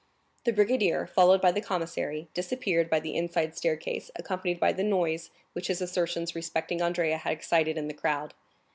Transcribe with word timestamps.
The 0.45 0.51
brigadier, 0.51 1.05
followed 1.05 1.41
by 1.41 1.51
the 1.51 1.61
commissary, 1.61 2.27
disappeared 2.33 2.89
by 2.89 2.99
the 2.99 3.13
inside 3.15 3.55
staircase, 3.55 4.09
accompanied 4.15 4.59
by 4.59 4.73
the 4.73 4.83
noise 4.83 5.29
which 5.53 5.67
his 5.67 5.79
assertions 5.79 6.33
respecting 6.33 6.81
Andrea 6.81 7.17
had 7.17 7.33
excited 7.33 7.77
in 7.77 7.87
the 7.87 7.93
crowd. 7.93 8.33